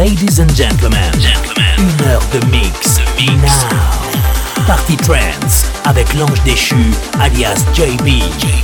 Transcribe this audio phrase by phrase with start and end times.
[0.00, 1.12] Ladies and gentlemen,
[1.76, 2.96] une heure de mix.
[3.18, 4.64] Now.
[4.66, 8.08] Party Trance avec l'ange déchu, alias JB,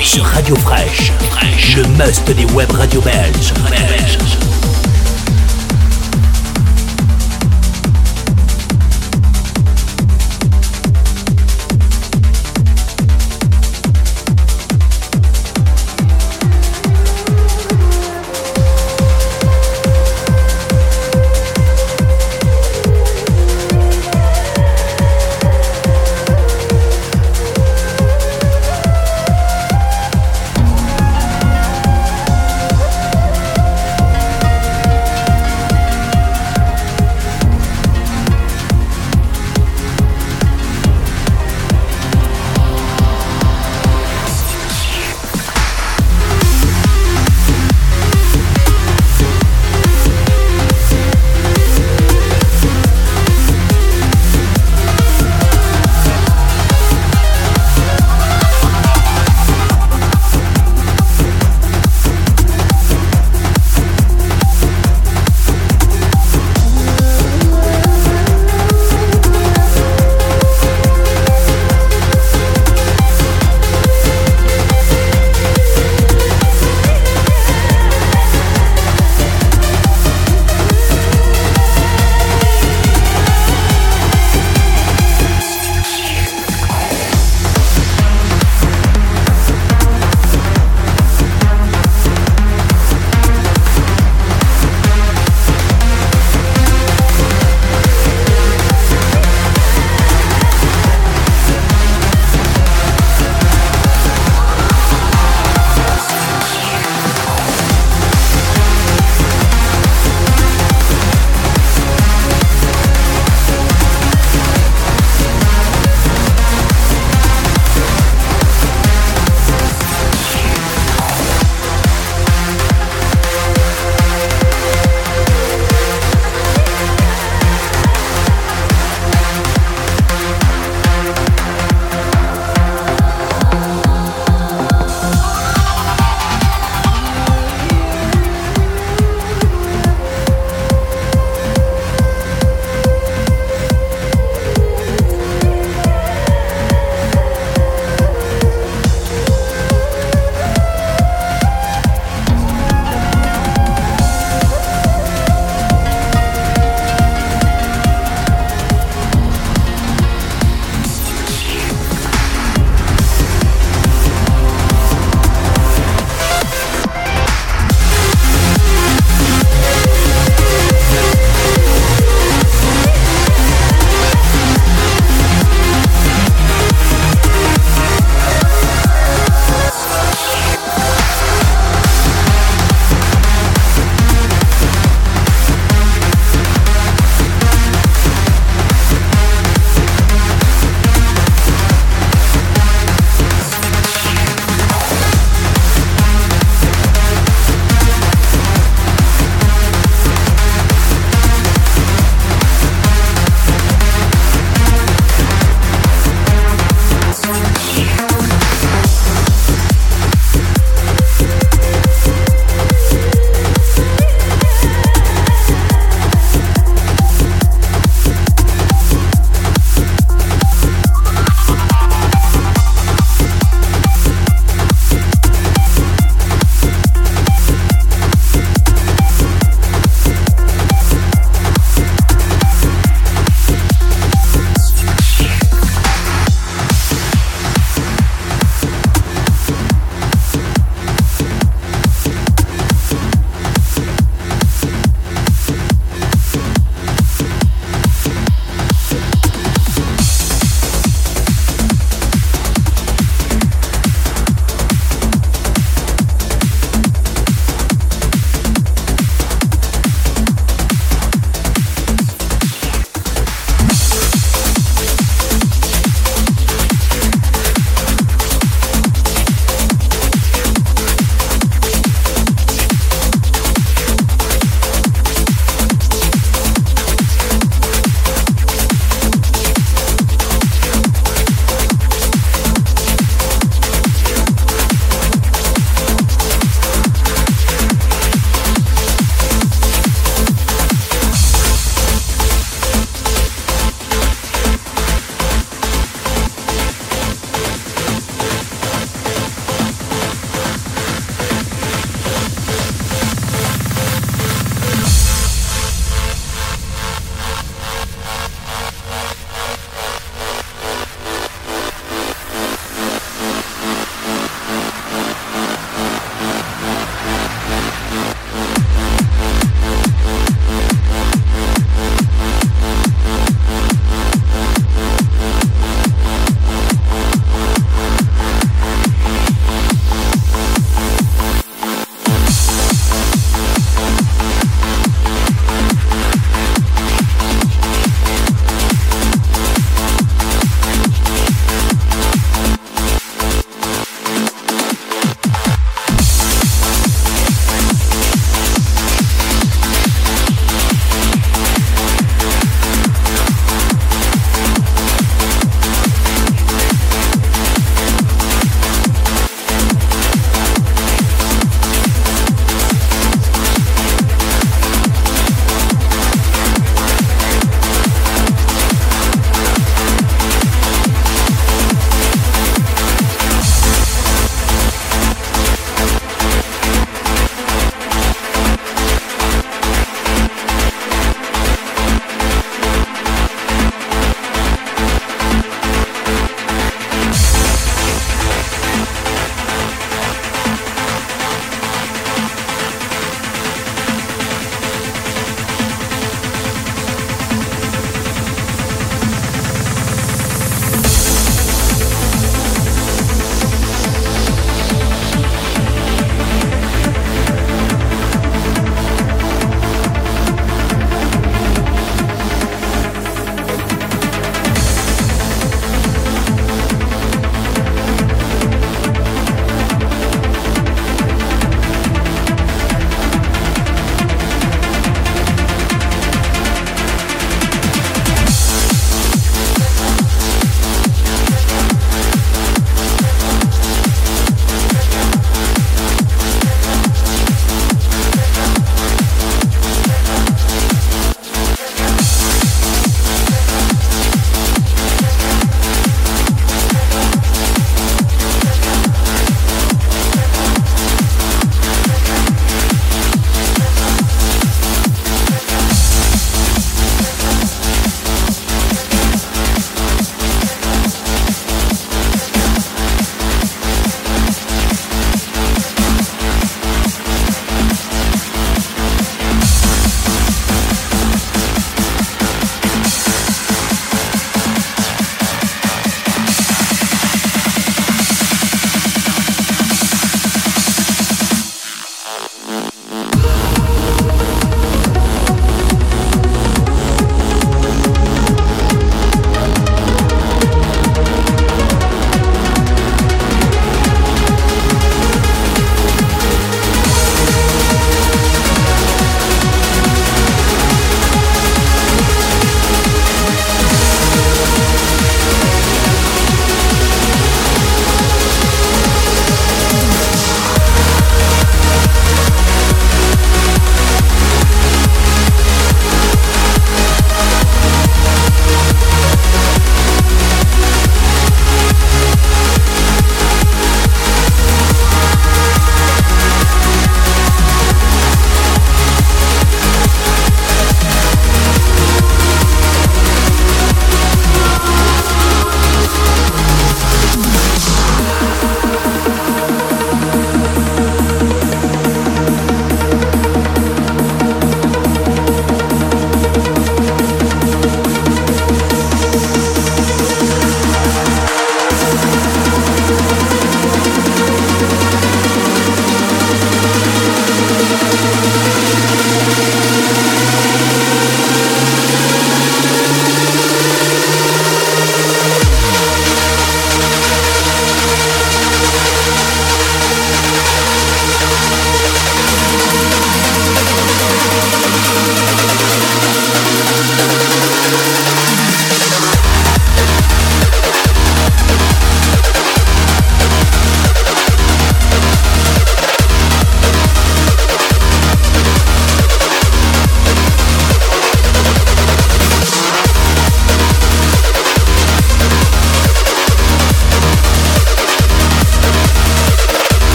[0.00, 1.12] sur Radio Fraîche,
[1.76, 3.52] le must des web radios belges.